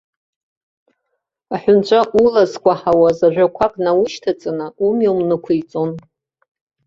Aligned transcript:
Аҳәынҵәа 1.53 2.01
улазкәаҳауаз 2.23 3.19
ажәақәак 3.27 3.73
наушьҭаҵаны 3.83 4.67
умҩа 4.85 5.11
унықәиҵон. 5.19 5.91